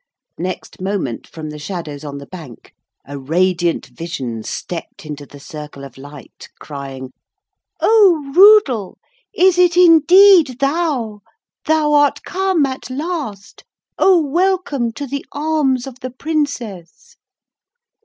[0.39, 2.73] Next moment from the shadows on the bank
[3.05, 7.11] a radiant vision stepped into the circle of light, crying
[7.79, 8.31] 'Oh!
[8.35, 8.97] Rudel,
[9.31, 11.21] is it indeed thou?
[11.67, 13.63] Thou art come at last.
[13.99, 17.15] O welcome to the arms of the Princess!'